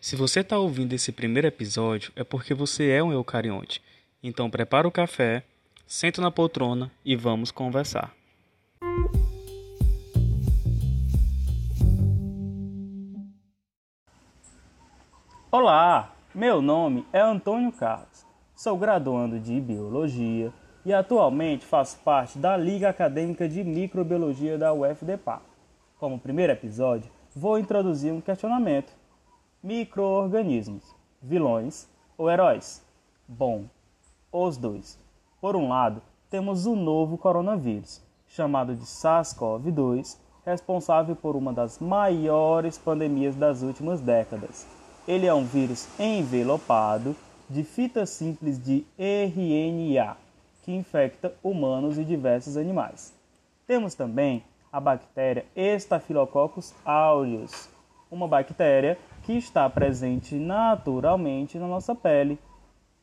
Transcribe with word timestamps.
Se 0.00 0.16
você 0.16 0.40
está 0.40 0.58
ouvindo 0.58 0.94
esse 0.94 1.12
primeiro 1.12 1.46
episódio, 1.46 2.10
é 2.16 2.24
porque 2.24 2.54
você 2.54 2.88
é 2.88 3.02
um 3.02 3.12
eucarionte. 3.12 3.82
Então 4.22 4.48
prepara 4.48 4.88
o 4.88 4.90
café, 4.90 5.44
senta 5.86 6.22
na 6.22 6.30
poltrona 6.30 6.90
e 7.04 7.14
vamos 7.14 7.50
conversar. 7.50 8.10
Olá, 15.52 16.16
meu 16.34 16.62
nome 16.62 17.06
é 17.12 17.20
Antônio 17.20 17.70
Carlos. 17.70 18.24
Sou 18.56 18.78
graduando 18.78 19.38
de 19.38 19.60
Biologia 19.60 20.50
e 20.82 20.94
atualmente 20.94 21.66
faço 21.66 21.98
parte 21.98 22.38
da 22.38 22.56
Liga 22.56 22.88
Acadêmica 22.88 23.46
de 23.46 23.62
Microbiologia 23.62 24.56
da 24.56 24.72
UFDPA. 24.72 25.42
Como 25.98 26.18
primeiro 26.18 26.54
episódio, 26.54 27.12
vou 27.36 27.58
introduzir 27.58 28.10
um 28.10 28.20
questionamento. 28.22 28.99
Microorganismos, 29.62 30.94
vilões 31.22 31.88
ou 32.16 32.30
heróis? 32.30 32.82
Bom, 33.26 33.64
os 34.32 34.56
dois. 34.56 34.98
Por 35.40 35.56
um 35.56 35.68
lado, 35.68 36.02
temos 36.28 36.66
o 36.66 36.74
novo 36.74 37.18
coronavírus, 37.18 38.00
chamado 38.28 38.74
de 38.74 38.84
SARS-CoV-2, 38.84 40.16
responsável 40.44 41.14
por 41.14 41.36
uma 41.36 41.52
das 41.52 41.78
maiores 41.78 42.78
pandemias 42.78 43.34
das 43.36 43.62
últimas 43.62 44.00
décadas 44.00 44.66
ele 45.10 45.26
é 45.26 45.34
um 45.34 45.44
vírus 45.44 45.88
envelopado 45.98 47.16
de 47.48 47.64
fita 47.64 48.06
simples 48.06 48.62
de 48.62 48.84
RNA, 48.96 50.16
que 50.62 50.72
infecta 50.72 51.34
humanos 51.42 51.98
e 51.98 52.04
diversos 52.04 52.56
animais. 52.56 53.12
Temos 53.66 53.94
também 53.96 54.44
a 54.72 54.78
bactéria 54.78 55.44
Staphylococcus 55.56 56.72
aureus, 56.84 57.68
uma 58.08 58.28
bactéria 58.28 58.96
que 59.22 59.32
está 59.36 59.68
presente 59.68 60.34
naturalmente 60.34 61.58
na 61.58 61.66
nossa 61.66 61.94
pele, 61.94 62.38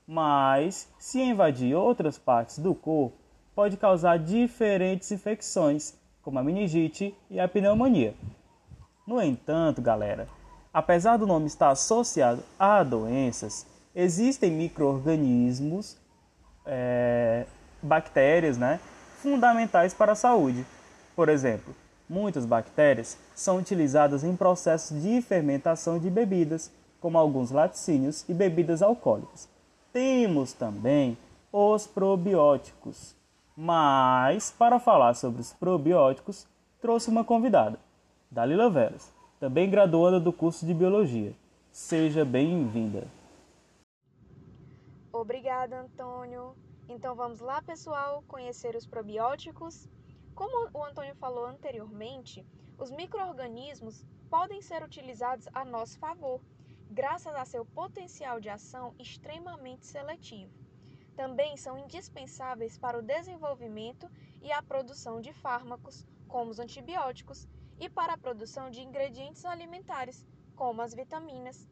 mas 0.07 0.91
se 0.97 1.21
invadir 1.21 1.75
outras 1.75 2.17
partes 2.17 2.59
do 2.59 2.73
corpo, 2.73 3.17
pode 3.55 3.77
causar 3.77 4.17
diferentes 4.17 5.11
infecções, 5.11 5.97
como 6.21 6.39
a 6.39 6.43
meningite 6.43 7.15
e 7.29 7.39
a 7.39 7.47
pneumonia. 7.47 8.13
No 9.05 9.21
entanto, 9.21 9.81
galera, 9.81 10.27
Apesar 10.77 11.17
do 11.17 11.25
nome 11.25 11.47
estar 11.47 11.71
associado 11.71 12.43
a 12.59 12.83
doenças, 12.83 13.65
existem 13.95 14.51
micro-organismos, 14.51 15.97
é, 16.63 17.47
bactérias, 17.81 18.59
né, 18.59 18.79
fundamentais 19.15 19.95
para 19.95 20.11
a 20.11 20.15
saúde. 20.15 20.63
Por 21.15 21.29
exemplo, 21.29 21.73
muitas 22.09 22.45
bactérias 22.45 23.17
são 23.35 23.57
utilizadas 23.57 24.23
em 24.23 24.35
processos 24.35 25.01
de 25.01 25.21
fermentação 25.21 25.99
de 25.99 26.09
bebidas, 26.09 26.71
como 26.99 27.17
alguns 27.17 27.51
laticínios 27.51 28.23
e 28.27 28.33
bebidas 28.33 28.81
alcoólicas. 28.81 29.47
Temos 29.93 30.53
também 30.53 31.17
os 31.51 31.87
probióticos. 31.87 33.15
Mas, 33.55 34.51
para 34.51 34.79
falar 34.79 35.15
sobre 35.15 35.41
os 35.41 35.53
probióticos, 35.53 36.47
trouxe 36.79 37.09
uma 37.09 37.23
convidada, 37.23 37.79
Dalila 38.29 38.69
Veras 38.69 39.17
também 39.39 39.69
graduanda 39.69 40.19
do 40.19 40.33
curso 40.33 40.65
de 40.65 40.73
Biologia. 40.73 41.33
Seja 41.71 42.25
bem-vinda. 42.25 43.07
Obrigada, 45.13 45.81
Antônio. 45.81 46.55
Então 46.89 47.15
vamos 47.15 47.39
lá, 47.39 47.61
pessoal, 47.61 48.23
conhecer 48.27 48.75
os 48.75 48.85
probióticos. 48.85 49.87
Como 50.37 50.69
o 50.71 50.83
Antônio 50.83 51.15
falou 51.15 51.47
anteriormente, 51.47 52.45
os 52.77 52.91
microorganismos 52.91 54.05
podem 54.29 54.61
ser 54.61 54.83
utilizados 54.83 55.47
a 55.51 55.65
nosso 55.65 55.97
favor, 55.97 56.39
graças 56.91 57.33
a 57.33 57.43
seu 57.43 57.65
potencial 57.65 58.39
de 58.39 58.47
ação 58.47 58.93
extremamente 58.99 59.87
seletivo. 59.87 60.53
Também 61.15 61.57
são 61.57 61.75
indispensáveis 61.75 62.77
para 62.77 62.99
o 62.99 63.01
desenvolvimento 63.01 64.07
e 64.39 64.51
a 64.51 64.61
produção 64.61 65.19
de 65.19 65.33
fármacos, 65.33 66.05
como 66.27 66.51
os 66.51 66.59
antibióticos, 66.59 67.47
e 67.79 67.89
para 67.89 68.13
a 68.13 68.17
produção 68.17 68.69
de 68.69 68.83
ingredientes 68.83 69.43
alimentares, 69.43 70.23
como 70.55 70.83
as 70.83 70.93
vitaminas. 70.93 71.67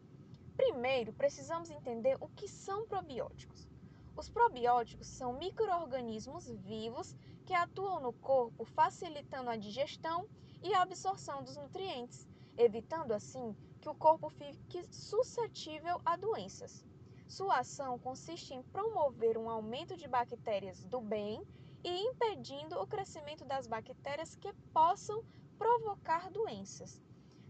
Primeiro, 0.57 1.13
precisamos 1.13 1.69
entender 1.69 2.17
o 2.19 2.29
que 2.29 2.47
são 2.47 2.87
probióticos. 2.87 3.69
Os 4.17 4.29
probióticos 4.29 5.07
são 5.07 5.33
microorganismos 5.33 6.49
vivos 6.49 7.15
que 7.45 7.53
atuam 7.53 7.99
no 7.99 8.13
corpo 8.13 8.63
facilitando 8.63 9.49
a 9.49 9.57
digestão 9.57 10.25
e 10.63 10.73
a 10.73 10.81
absorção 10.81 11.43
dos 11.43 11.57
nutrientes, 11.57 12.25
evitando 12.57 13.11
assim 13.11 13.53
que 13.81 13.89
o 13.89 13.93
corpo 13.93 14.29
fique 14.29 14.83
suscetível 14.89 16.01
a 16.05 16.15
doenças. 16.15 16.85
Sua 17.27 17.59
ação 17.59 17.99
consiste 17.99 18.53
em 18.53 18.63
promover 18.63 19.37
um 19.37 19.49
aumento 19.49 19.97
de 19.97 20.07
bactérias 20.07 20.85
do 20.85 21.01
bem 21.01 21.45
e 21.83 21.89
impedindo 22.07 22.79
o 22.79 22.87
crescimento 22.87 23.43
das 23.43 23.67
bactérias 23.67 24.35
que 24.35 24.53
possam 24.73 25.23
provocar 25.57 26.31
doenças. 26.31 27.01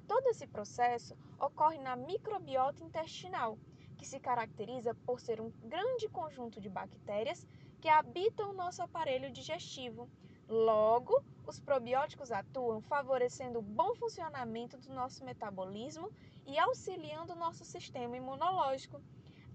Todo 0.08 0.28
esse 0.28 0.48
processo 0.48 1.16
ocorre 1.40 1.78
na 1.78 1.96
microbiota 1.96 2.84
intestinal, 2.84 3.58
que 4.06 4.10
se 4.10 4.20
caracteriza 4.20 4.94
por 5.04 5.20
ser 5.20 5.42
um 5.42 5.50
grande 5.64 6.08
conjunto 6.08 6.62
de 6.62 6.70
bactérias 6.70 7.48
que 7.82 7.90
habitam 7.90 8.52
o 8.52 8.54
nosso 8.54 8.84
aparelho 8.84 9.32
digestivo. 9.32 10.08
Logo, 10.48 11.24
os 11.48 11.60
probióticos 11.60 12.32
atuam 12.32 12.82
favorecendo 12.82 13.58
o 13.58 13.64
bom 13.64 13.96
funcionamento 13.96 14.78
do 14.78 14.94
nosso 14.94 15.26
metabolismo 15.26 16.12
e 16.46 16.60
auxiliando 16.60 17.34
o 17.34 17.36
nosso 17.36 17.66
sistema 17.66 18.16
imunológico. 18.16 19.02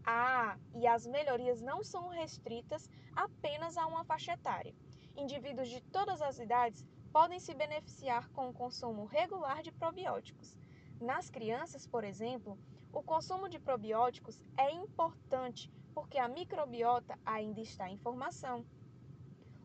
Ah, 0.04 0.58
e 0.74 0.84
as 0.84 1.06
melhorias 1.06 1.60
não 1.60 1.84
são 1.84 2.08
restritas 2.08 2.90
apenas 3.14 3.76
a 3.76 3.86
uma 3.86 4.02
faixa 4.02 4.32
etária. 4.32 4.74
Indivíduos 5.16 5.68
de 5.68 5.80
todas 5.80 6.20
as 6.20 6.40
idades 6.40 6.84
podem 7.12 7.38
se 7.38 7.54
beneficiar 7.54 8.28
com 8.30 8.48
o 8.48 8.52
consumo 8.52 9.04
regular 9.04 9.62
de 9.62 9.70
probióticos. 9.70 10.58
Nas 11.00 11.30
crianças, 11.30 11.86
por 11.86 12.02
exemplo, 12.02 12.58
o 12.92 13.02
consumo 13.02 13.48
de 13.48 13.58
probióticos 13.58 14.42
é 14.56 14.70
importante 14.72 15.70
porque 15.94 16.18
a 16.18 16.28
microbiota 16.28 17.18
ainda 17.24 17.60
está 17.60 17.88
em 17.88 17.98
formação. 17.98 18.64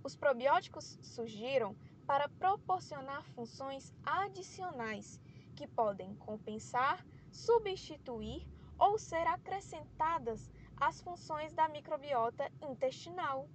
Os 0.03 0.16
probióticos 0.16 0.97
surgiram 1.02 1.75
para 2.06 2.30
proporcionar 2.30 3.24
funções 3.31 3.94
adicionais 4.06 5.19
que 5.56 5.68
podem 5.68 6.14
compensar, 6.16 7.06
substituir 7.31 8.47
ou 8.78 9.00
ser 9.00 9.25
acrescentadas 9.28 10.52
às 10.78 11.02
funções 11.02 11.53
da 11.53 11.68
microbiota 11.68 12.52
intestinal. 12.62 13.50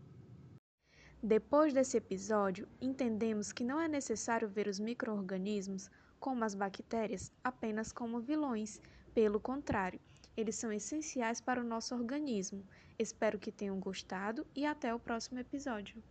Depois 1.23 1.75
desse 1.75 1.99
episódio, 1.99 2.67
entendemos 2.81 3.53
que 3.53 3.63
não 3.63 3.79
é 3.79 3.87
necessário 3.87 4.49
ver 4.49 4.67
os 4.67 4.81
microorganismos, 4.81 5.91
como 6.19 6.45
as 6.45 6.55
bactérias, 6.55 7.31
apenas 7.45 7.93
como 7.93 8.21
vilões. 8.21 8.81
Pelo 9.15 9.41
contrário, 9.41 10.01
eles 10.37 10.57
são 10.57 10.73
essenciais 10.73 11.41
para 11.41 11.61
o 11.61 11.65
nosso 11.65 11.95
organismo. 11.95 12.65
Espero 12.99 13.39
que 13.39 13.51
tenham 13.51 13.79
gostado 13.81 14.47
e 14.55 14.65
até 14.65 14.95
o 14.95 15.01
próximo 15.01 15.39
episódio. 15.39 16.03